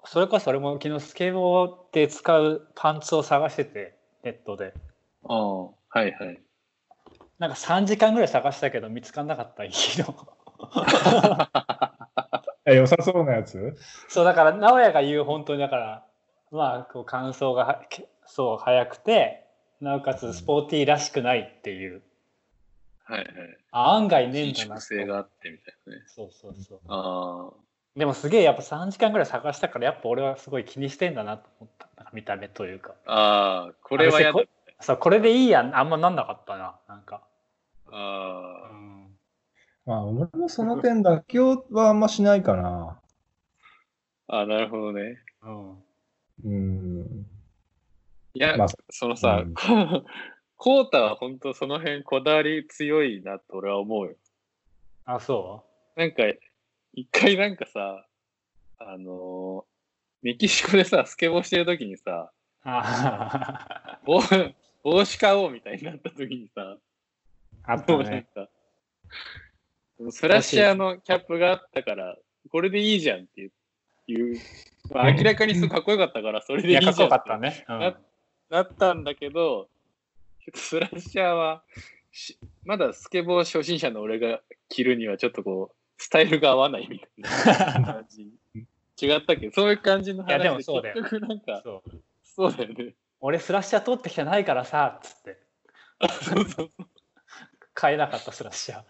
[0.04, 4.74] それこそ俺も昨日スケボーで使うパンツを探してて、ネットで。
[5.24, 6.40] あー、はいはい。
[7.38, 10.14] なんか3時間ぐらい探したけど見つからなかった、いいの。
[12.64, 13.76] え、良さそうなやつ？
[14.08, 16.06] そう、だから、直哉が言う本当にだから、
[16.52, 17.82] まあ、こう乾燥が
[18.26, 19.46] そう早くて、
[19.80, 22.02] なおかつスポーティーらしくないっていう、
[23.04, 23.28] はいはい。
[23.72, 26.02] あ案外ねえん伸だな縮性があってみたいなね。
[26.06, 26.80] そうそうそう。
[26.88, 27.62] ああ。
[27.96, 31.88] でもすげえやっぱ3時間ぐらい探したから、やっぱ俺はすごい気にしてんだなと思った。
[31.96, 32.94] なんか見た目というか。
[33.06, 34.40] ああ、これはやだ
[34.80, 37.22] そう、これでいいやん、あんまなんなかったな、なんか。
[37.86, 38.74] うああ。
[38.74, 39.08] ん。
[39.84, 42.98] まあ、俺もその点妥協はあんましないかな。
[44.28, 45.18] ああ、なるほどね。
[45.42, 45.84] うん。
[46.44, 47.26] うん。
[48.34, 49.54] いや、まあそのさ、うん
[50.62, 54.14] コータは本当その辺こだわり強いなと俺は思うよ。
[55.04, 55.64] あ、そ
[55.96, 56.22] なんか、
[56.94, 58.06] 一回なんかさ、
[58.78, 59.72] あのー
[60.22, 62.30] メキシコでさ、スケボーしてる時にさ、
[64.06, 64.20] 帽
[64.84, 66.76] 帽子買おうみたいになった時にさ、
[67.64, 68.28] あったね。
[68.32, 68.48] か、
[70.12, 72.16] スラッシャーのキャップがあったから、
[72.52, 73.50] これでいいじゃんって
[74.06, 74.38] いう、
[74.92, 77.98] まあ、明らかにすごいかっこよかったから、それでいいじゃんかっこよかって
[78.48, 79.68] なったんだけど、
[80.54, 81.62] スラッシャーは
[82.10, 87.10] し、まだスケボー初心者の俺が着るにはちょっとこう、スタイルが合わないみたい
[87.80, 88.32] な感じ。
[89.00, 89.46] 違ったけ？
[89.46, 91.90] ど、そういう感じのいやでも話そうだよ結局なんか、そう
[92.22, 92.94] そうだよね。
[93.20, 95.38] 俺スラッシャー取ってきてないからさ、つって。
[96.24, 96.70] そうそう
[97.74, 98.86] 買えなかったスラッシャー。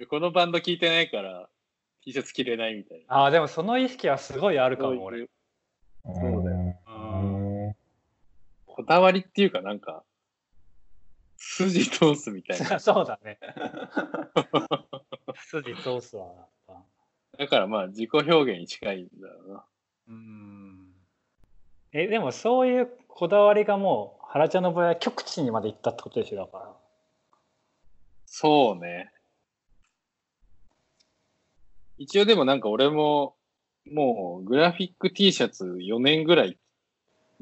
[0.08, 1.48] このバンド聴いてないから
[2.02, 3.14] T シャツ着れないみたいな。
[3.14, 5.28] ああ、でもその意識はすごいあるかも、俺。
[6.04, 7.76] そうだようん
[8.66, 10.02] こだわりっていうかなんか、
[11.36, 12.78] 筋通すみたいな。
[12.80, 13.38] そうだね。
[15.36, 16.48] 筋通すわ。
[17.38, 19.64] だからまあ自己表現に近いんだろうな。
[20.08, 20.94] うん。
[21.92, 26.76] え、でもそういうこだわりがもう、原ちゃんの場合は極地にまで行ったってことでしょ、だから。
[28.24, 29.12] そうね。
[31.98, 33.36] 一応でもなんか俺も、
[33.90, 36.58] もうグラフィック T シャツ4年ぐらい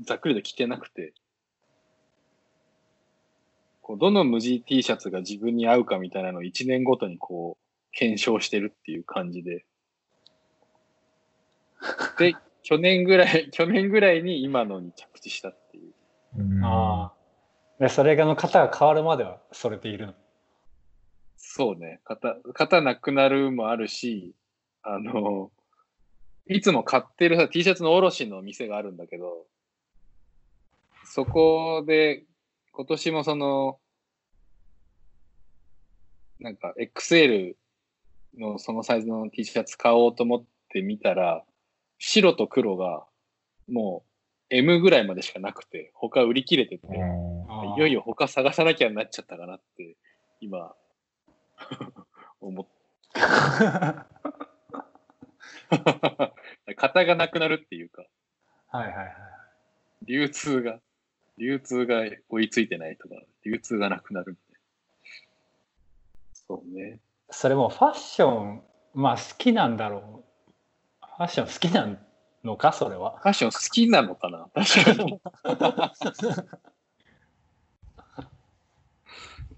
[0.00, 1.12] ざっくりと着てなくて、
[3.82, 9.64] こうどの無地 T シャツが自分に合うかみたいなのを1年ごとにこう検証してるっていう感じで。
[12.18, 15.92] で、去年ぐらい、去年ぐらいに今のに着地したっていう。
[16.38, 17.14] うんああ。
[17.78, 20.14] で、それがの型が変わるまではそれでいるの？
[21.36, 22.00] そうね。
[22.04, 24.34] 型、型なくなるもあるし、
[24.82, 25.50] あの、
[26.46, 29.46] いつも買ってるさ、T シャツの卸の店があるんだけど、
[31.04, 32.24] そこで、
[32.72, 33.78] 今年もその、
[36.38, 37.54] なんか XL
[38.38, 41.44] のそのサイズの T シャツ買おうと思ってみたら、
[41.98, 43.04] 白と黒が
[43.68, 44.10] もう
[44.50, 47.74] M ぐらいまでしかなくて、他売り切れてて、うん。
[47.76, 49.96] いよいよ他探さなきゃなっちゃったかなって、
[50.40, 50.74] 今、
[52.40, 52.66] 思 っ
[56.76, 58.04] 型がなくなるっていうか、
[58.68, 59.14] はいはいはい。
[60.06, 60.80] 流通が、
[61.38, 64.58] 流通が追いついてないとか、流通がなくなるみたいな。
[66.32, 67.00] そうね。
[67.30, 68.62] それもファッション、
[68.94, 70.24] まあ好きなんだろ
[71.02, 71.06] う。
[71.16, 72.06] ファッション好きなん
[72.44, 73.18] のか、それは。
[73.18, 74.48] ファッション好きなのかな？
[74.54, 75.20] 確かに。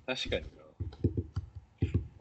[0.05, 0.44] 確かに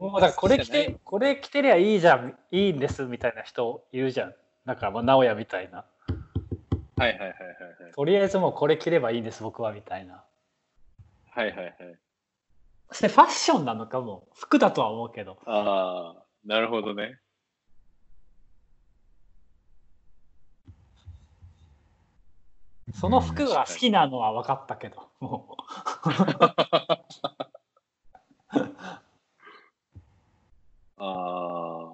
[0.02, 4.34] もうだからこれ着て、これ着てりゃいいじゃん、いいんですみたいな人いるじゃん。
[4.66, 5.84] だから、まあ、直哉みたいな。
[6.98, 7.04] な。
[7.04, 7.28] はいはいはいはい
[7.84, 7.92] はい。
[7.94, 10.24] とりあえずもうこれ着ればいいんです、僕はみたいな。
[11.30, 11.74] はいはいはい。
[12.90, 14.26] そしてファッションなのかも。
[14.34, 15.38] 服だとは思うけど。
[15.46, 17.20] ああ、なるほどね。
[22.94, 25.56] その服が好きなのは分かったけど、も
[31.04, 31.92] あ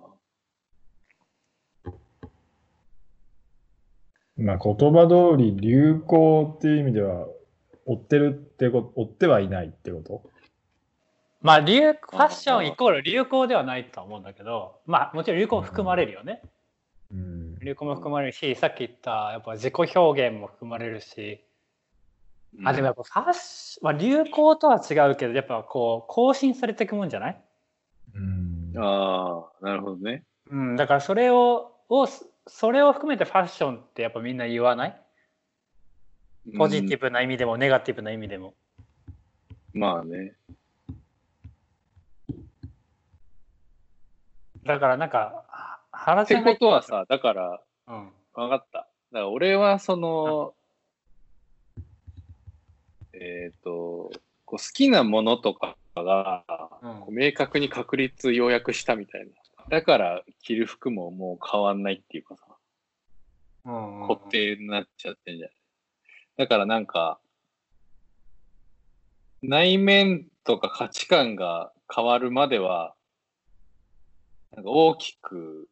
[4.37, 7.27] まあ言葉通り流行っていう意味では
[7.87, 10.23] 追ってるってこと追ってはいないってこと？
[10.27, 10.31] う。
[11.41, 16.43] まあ流、ファッションイコール流行ではないとは思うんだけど、まあもちろん流行も含まれるよね。
[17.11, 21.41] うん流行も含まれるし、さっき言ったやっぱ自己表現も含まれるし、
[22.63, 22.69] あ。
[22.71, 27.43] あ、でもやっぱファッション、まあ流行とは違うけど、やっぱこう更新されていくもんじゃない？
[28.15, 30.25] うんああ、なるほどね。
[30.51, 32.07] うん、だからそれを、を
[32.47, 35.03] それを含めてファッションってやっぱみんな言わない？
[36.57, 38.55] ポジティブな意味でもネガティブな意味でも。
[39.75, 39.81] ブ。
[39.81, 40.35] まあね。
[44.65, 48.79] だからなんか、は原ってことはさ、だから、うん、分かった。
[48.79, 50.55] だから俺はその、
[53.15, 54.11] えっ、と、
[54.45, 56.45] こう好きなものとかが、
[56.83, 57.15] うん。
[57.15, 59.31] 明確に確立要約したみたいな。
[59.69, 62.45] だから着る服ももう変わんないっていうかさ、
[63.65, 65.57] うんうん固定になっちゃってんじゃない
[66.39, 67.19] だからなんか、
[69.43, 72.95] 内面とか価値観が変わるまでは、
[74.53, 75.69] なんか大きく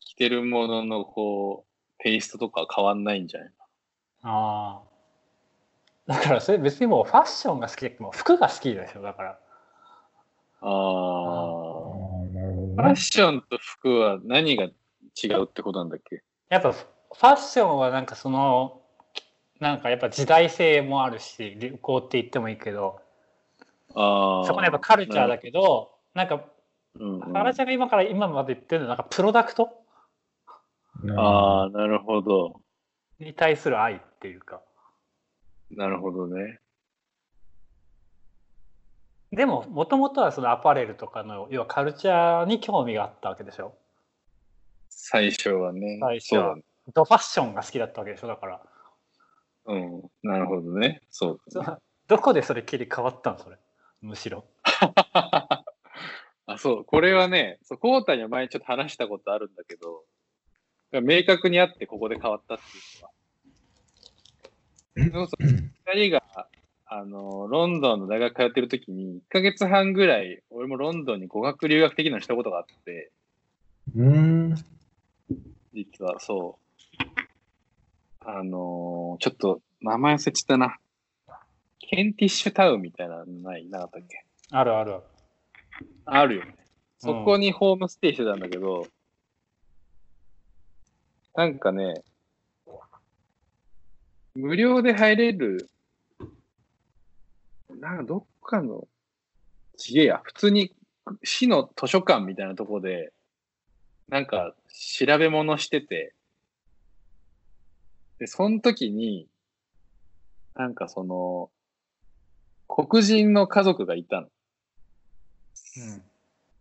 [0.00, 3.52] 着てるもののこう、テイストとかは変わんないんじゃない
[4.22, 4.87] ああ。
[6.08, 9.38] だからそれ別にもうファッションが好きでもう服が好きでしょ、だから。
[10.62, 10.70] あああ。
[10.70, 12.82] ーなるほフ。
[12.82, 14.70] ァッションと服は何が違
[15.34, 16.22] うってことなんだっけ？
[16.48, 18.80] やっぱファッションはなんかその、
[19.60, 23.00] なんかやっぱ時代性もあるし、流行って言ってもいいけど、
[23.94, 24.46] ああ。
[24.46, 26.36] そこのやっぱカルチャーだけど、なんか、
[26.98, 29.68] うんうん原ちゃんが今から今まで言ってるのはなんかプロダクト？
[31.16, 32.60] ああ、なるほど。
[33.20, 34.62] に対する愛っていうか。
[35.70, 36.60] なるほどね。
[39.30, 43.74] でも、もともとはそのアパレルとかの、要はカルチャーに興味があったわけでしょ？
[44.88, 45.98] 最初はね。
[46.00, 46.56] 最初は。
[46.94, 48.62] ドファッションが好きだったわけでしょ、だから。
[49.66, 50.02] うん。
[50.22, 51.02] なるほどね。
[51.10, 51.76] そうだね。
[52.06, 53.58] どこでそれ切り替わったのそれ？
[54.00, 54.44] むしろ。
[56.46, 56.84] あ、そう。
[56.86, 60.04] これはね、そう、コータには前ちょっと話したことあるんだけど、
[61.02, 62.66] 明確にあってここで変わったってい
[62.98, 63.12] うのは。
[65.12, 65.44] そうそう。
[65.94, 66.22] 二人が、
[66.86, 73.10] あの、ロンドンの大学通ってる時に、1ヶ月半ぐらい、俺もロンドンに語学留学的なのしたことがあって、
[73.96, 74.54] うん。
[75.74, 76.98] 実はそう。
[78.20, 80.76] あのーちょっと名前忘れちゃったな。
[81.78, 84.24] ケンティッシュタウンみたいなのないなかったっけ？
[84.50, 85.02] あるあるある。
[86.04, 86.54] あるよね。
[86.98, 88.86] そこにホームステイしてたんだけど、
[91.34, 92.02] なんかね、
[94.34, 95.68] 無料で入れる、
[97.70, 98.86] なんかどっかの、
[99.76, 100.74] ちげえや、普通に
[101.22, 103.12] 市の図書館みたいなとこで、
[104.08, 104.54] なんか
[104.98, 106.14] 調べ物してて、
[108.18, 109.28] で、その時に、
[110.54, 111.50] なんかその、
[112.66, 114.26] 黒人の家族がいたの。
[114.26, 116.02] うん。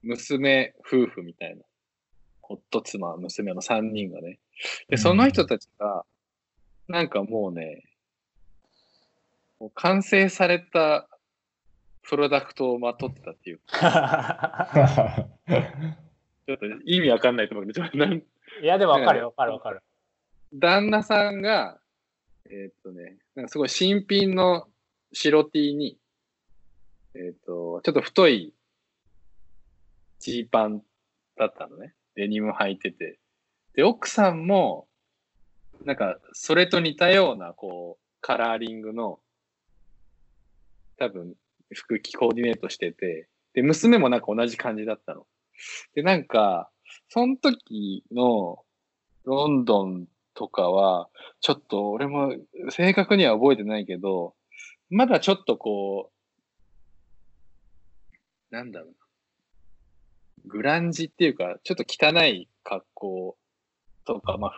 [0.04, 1.64] 娘夫婦みたいな。
[2.42, 4.40] 夫、妻、娘の3人がね。
[4.88, 6.06] で、うんその人たちが、
[6.88, 7.84] なんかもうね、
[9.60, 11.08] もう完成された
[12.04, 15.28] プロダクトをまとってたっていうか、
[16.46, 18.24] ちょっと意味わかんないと思うけど、ちょっとなんい
[18.62, 19.82] や、でもわかるよ、わかるわかる。
[20.54, 21.80] 旦那さんが、
[22.50, 24.68] えーっとね、なんかすごい新品の
[25.12, 26.00] 白 T に、
[27.16, 28.54] えーっと、ちょっと太い
[30.20, 30.82] ジーパン
[31.36, 31.94] だったのね。
[32.16, 33.20] デニム履いてて。
[33.74, 34.88] で、奥さんも、
[35.86, 39.20] なんか、それと似たような、こう、カラーリングの、
[40.98, 41.36] 多分、
[41.74, 45.26] 服着コーディネートしてて、で、娘もなんか同じ感じだったの。
[45.96, 46.70] で、なんか、
[47.10, 48.64] その時の
[49.24, 51.10] ロンドンとかは、
[51.42, 52.36] ちょっと俺も
[52.70, 54.36] 正確には覚えてないけど、
[54.90, 56.12] まだちょっとこ
[58.52, 58.96] う、なんだろうな。
[60.46, 63.38] グランジっていうか、ちょっと汚い格好
[64.06, 64.56] とか、まあ、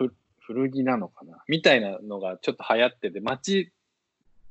[0.51, 1.43] 古着なのかな？
[1.47, 3.71] みたいなのがちょっと流行ってて、街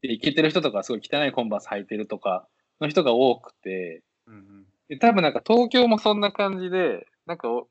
[0.00, 2.46] で行けてる人とかすごい汚いコンバース履いてるとか
[2.80, 4.66] の人が多くて、うんうん。
[4.88, 7.68] で、多分なんか東京もそんな感じで、なんかお、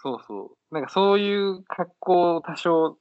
[0.00, 2.98] そうそう、なんかそういう格好多少、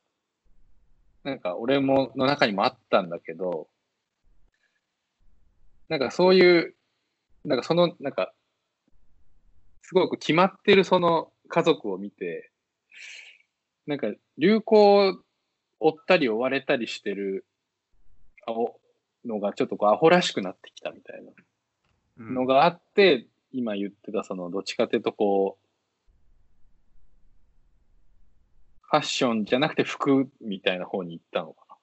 [1.23, 3.67] なんか俺もの中にもあったんだけど、
[5.89, 6.75] なんかそういう、
[7.43, 8.33] なんかその、なんか、
[9.83, 12.49] すごく決まってるその家族を見て、
[13.87, 14.07] なんか
[14.37, 15.13] 流行を
[15.79, 17.45] 追ったり追われたりしてる
[19.25, 21.31] のがちょっとこうアホらしくなってきたみたいな。
[22.17, 25.65] うんのがあって、今言ってたそのどっちかというとこう、
[28.83, 31.75] ファッションじゃなくて服みたいな方に行ったのかな。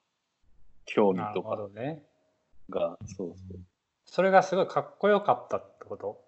[0.85, 2.01] 興味なるほとかどね。
[2.69, 3.59] が、そうそう。
[4.05, 6.19] それがすごいかっこよかったってこと？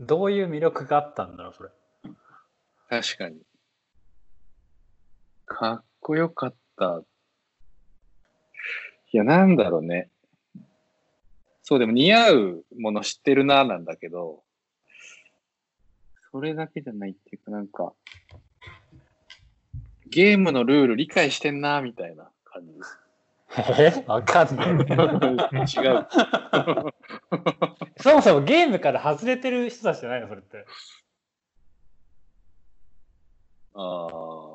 [0.00, 1.70] どういう魅力があったんだろうそれ。
[2.90, 3.40] 確かに。
[5.52, 7.02] かっこよかった。
[9.12, 10.08] いや、なんだろうね。
[11.62, 14.44] そう、でも似合うもの知ってるな、なんだけど、
[16.30, 17.92] それだけじゃないっていうか、なんか、
[20.06, 22.72] ゲームのルール理解してんな、みたいな感じ。
[23.82, 24.68] え わかんない。
[25.66, 26.06] 違う。
[27.98, 30.28] そもそもゲームから外れてる人たちじゃないの？
[30.28, 30.64] それって。
[33.74, 34.49] ああ。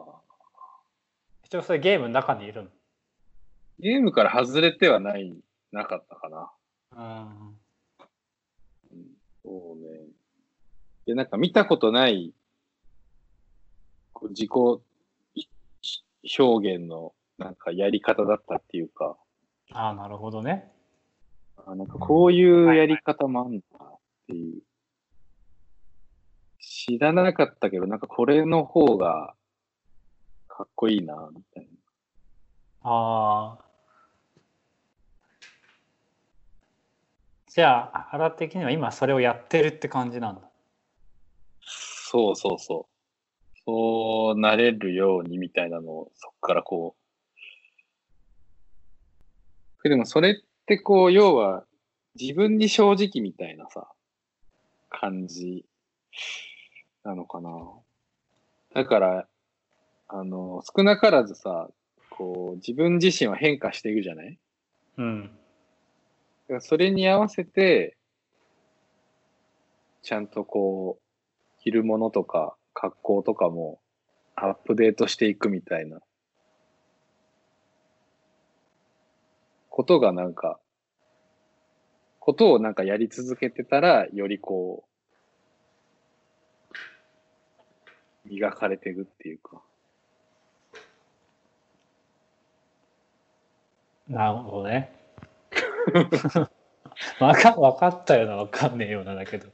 [1.45, 2.69] 一応それゲームの中にいるの？
[3.79, 5.37] ゲームから外れてはない、
[5.71, 6.51] なかったかな。
[6.91, 7.49] うん。
[8.91, 9.05] うん
[9.43, 10.07] そうね。
[11.05, 12.33] で、なんか見たことない、
[14.11, 14.49] こう自己
[15.35, 15.45] い
[16.39, 19.15] 表現のなんかやり方だったっていうか、
[19.71, 20.71] ああ、なるほどね。
[21.67, 24.63] あなんかこういうやり方もあんだっていう。
[26.59, 29.34] 知らなかったけど、なんかこれの方が
[30.55, 32.89] かっこいいな、みたいな。
[32.89, 33.65] ああ。
[37.47, 40.41] じゃあ、原的には今それをやってるって感じなんだ。
[41.59, 43.59] そうそうそう。
[43.65, 46.95] そうなれるようにみたいなのをそこからこ
[49.83, 49.89] う。
[49.89, 50.35] でもそれっ
[50.65, 51.65] てこう、要は
[52.17, 53.89] 自分に正直みたいなさ、
[54.89, 55.65] 感じ
[57.03, 57.51] なのかな。
[58.73, 59.27] だから、
[60.07, 61.69] あの、少なからずさ、
[62.11, 64.39] こう、自分自身は変化していくじゃない？
[64.97, 65.39] うん。
[66.59, 67.97] それに合わせて、
[70.03, 73.81] ちゃんとこう、着るものとか格好とかも
[74.35, 75.99] アップデートしていくみたいな
[79.69, 80.59] ことがなんか、
[82.19, 84.85] ことをなんかやり続けてたら、よりこ
[88.25, 89.61] う、磨かれていくっていうか。
[94.07, 94.91] なるほどね。
[97.19, 99.49] わかわかったようなわかんねえようなだけど。
[99.49, 99.51] ち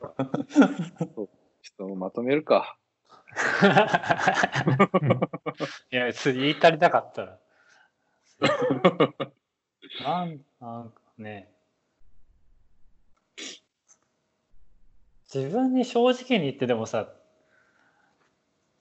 [1.17, 1.27] ょっ
[1.77, 2.77] とまとめるか。
[5.91, 7.39] いや、別に言い足りなかったら。
[10.03, 11.49] なんなんかね。
[15.33, 17.07] 自分に正直に言ってでもさ、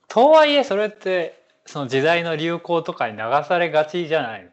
[0.08, 4.50] とはいえそれってその時代の流行とかに流されがちじゃないの？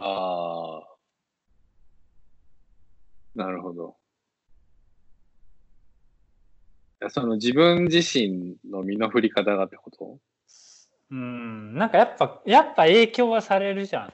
[0.00, 0.88] ああ。
[3.34, 3.96] なるほど。
[7.10, 10.18] その自分自身の身の振り方がってこと？
[11.10, 14.12] うん、なんかやっぱ、やっぱ影響はされるじゃん。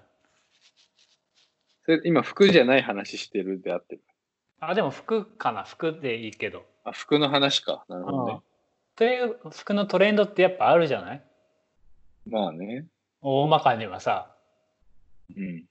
[1.84, 4.02] それ今服じゃない話してるであってる？
[4.60, 6.64] あ、でも服かな、服でいいけど。
[6.84, 7.84] あ、服の話か。
[7.88, 8.40] なるほどね。
[8.96, 11.24] という服のトレンドってやっぱあるじゃない？
[12.26, 12.86] まあね。
[13.22, 14.36] 大まかにはさ。
[15.34, 15.64] うん。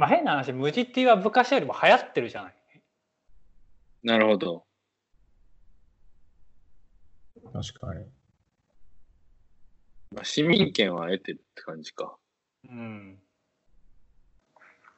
[0.00, 2.54] まあ変な話、無地っていうは昔よりも流行ってるじゃない。
[4.02, 4.64] なるほど。
[7.52, 8.06] 確かに。
[10.12, 12.16] まあ、市民権は得てるって感じか。
[12.66, 13.18] うん。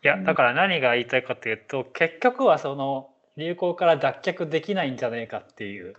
[0.04, 5.96] いや、だから何が言いたいかというと、結局はその流行から脱却できないんじゃないかっていう、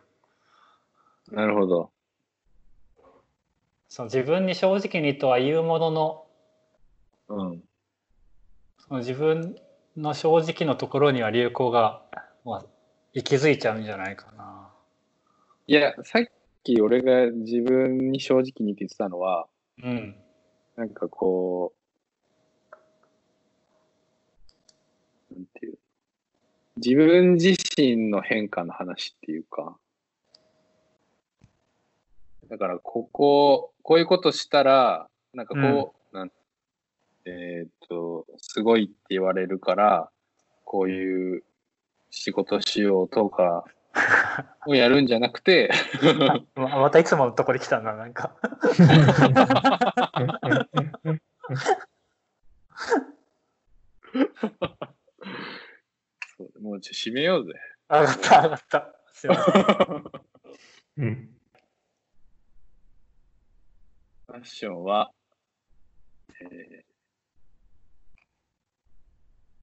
[1.30, 1.92] なるほど。
[3.90, 6.26] その自分に正直にとは言うものの、
[7.28, 7.73] うん。
[8.88, 9.56] その自分
[9.96, 12.04] の正直のところには流行が、
[12.44, 12.66] まあ、
[13.14, 14.70] 息づいちゃうんじゃないかな。
[15.68, 16.24] いや、さっ
[16.64, 19.48] き俺が自分に正直にって言ってたのは、
[19.82, 20.16] うん。
[20.76, 21.74] なんかこ
[25.32, 25.78] う、なんていう、
[26.76, 29.78] 自分自身の変化の話っていうか、
[32.50, 36.32] だから、ここ、こういうことしたら、なんかこう、なん
[37.26, 40.10] えーっと、すごいって言われるから、
[40.66, 41.44] こういう
[42.10, 43.64] 仕事しようとか
[44.68, 45.72] をやるんじゃなくて、
[46.56, 48.36] ままたいつものとこで来たな、なんか。
[56.38, 57.54] そうもうちょ閉めようぜ。
[57.90, 58.96] 上がった、上がった。
[59.14, 60.04] すいません。
[60.98, 61.30] うん
[64.28, 65.12] ファッションは、
[66.42, 66.93] えー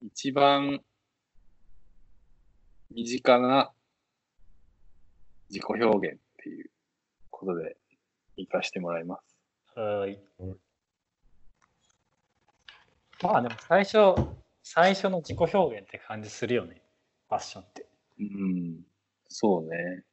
[0.02, 0.80] 一番
[2.90, 3.70] 身近な
[5.50, 6.70] 自己表現っていう
[7.30, 7.76] ことで
[8.36, 9.78] 活かしてもらいます。
[9.78, 10.18] はい。
[13.22, 14.14] まあでも最初、
[14.62, 16.80] 最初の自己表現って感じするよね。
[17.28, 17.86] ファッションって。
[18.20, 18.80] うん、
[19.28, 20.04] そうね。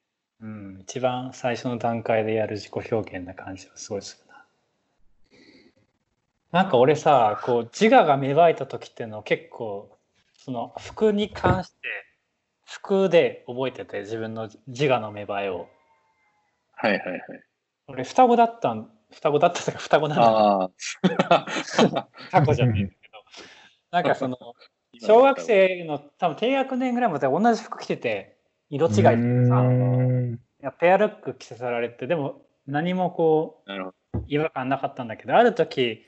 [0.42, 4.27] うん、一番最初の段階でやる自己表現な感じはすごいする
[6.52, 6.64] な。
[6.64, 9.98] なんか俺さ、こう自我が芽生えた時っていうのを結構
[10.38, 11.78] その服に関して
[12.66, 15.68] 服で覚えてて自分の自我の芽生えを。
[16.74, 17.22] はいはいはい。
[17.88, 22.08] 俺双子だったん双子だったとか双子なんだああ。
[22.32, 23.24] タコじゃないんだけど
[23.92, 24.38] なんかその
[25.00, 28.38] 小学生の多分低学年ぐらいまで同じ服着てて
[28.70, 29.14] 色違いとか
[30.62, 33.72] さペアルック着せられてでも何もこう
[34.28, 36.04] 違和感なかったんだけどある時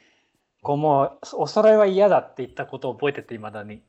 [0.61, 3.75] こうもうお揃いは嫌だって言ったことを覚えてていまだに。
[3.75, 3.81] へ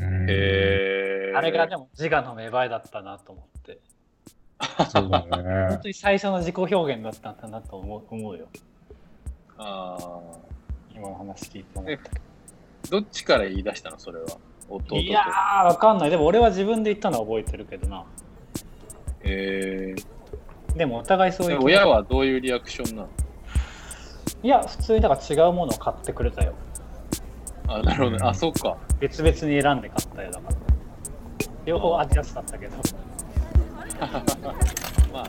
[0.00, 1.32] え。
[1.36, 3.78] あれがでも自我の芽生えだったなと思って
[4.90, 5.78] そうだ本ね。
[5.82, 8.46] 当に最初の自己表現だったんだなと思う思うよ
[9.58, 10.20] ああ。
[10.94, 12.20] 今の話聞いて思ったけ
[12.90, 14.26] どっちから言い出したのそれは？
[14.68, 14.94] 弟と。
[14.94, 18.04] どいやーわかんないでも俺は自分で言ったのは覚えてるけどな
[19.22, 20.76] へえ。
[20.76, 23.08] でもお互いそういうで親はどういうリアクションなの？
[24.44, 26.52] いや普通にだから違うものを買ってくれたよ
[27.66, 28.18] あ、なるほどね。
[28.20, 28.76] あ、そっか。
[29.00, 30.56] 別々に選んで買ったよだから
[31.64, 32.76] 両方アディダスだったけど
[35.10, 35.28] まあ、